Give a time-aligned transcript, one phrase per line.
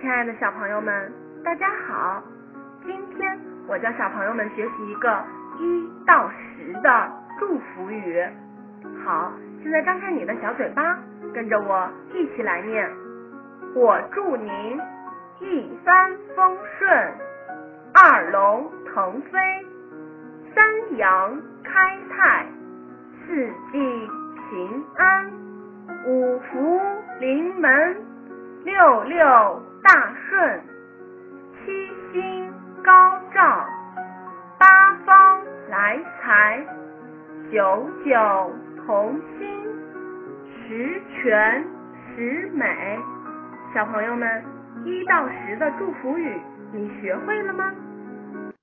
[0.00, 2.22] 亲爱的小朋友们，大家好！
[2.84, 5.24] 今天我教小朋友们学习一个
[5.58, 8.24] 一到十的祝福语。
[9.04, 10.96] 好，现在张开你的小嘴巴，
[11.34, 12.88] 跟着我一起来念：
[13.74, 14.80] 我祝您
[15.40, 17.12] 一帆风顺，
[17.92, 19.38] 二龙腾飞，
[20.54, 22.46] 三阳开泰，
[23.26, 23.34] 四
[23.72, 24.08] 季
[24.48, 25.28] 平安，
[26.06, 26.80] 五福
[27.18, 27.96] 临门，
[28.64, 30.60] 六六大顺，
[31.54, 33.66] 七星高照，
[34.58, 36.66] 八方来财，
[37.52, 38.52] 九九
[38.84, 39.46] 同心，
[40.66, 41.64] 十全
[42.16, 42.98] 十美。
[43.74, 44.44] 小朋友们，
[44.84, 46.40] 一到十的祝福语，
[46.72, 47.72] 你学会了吗？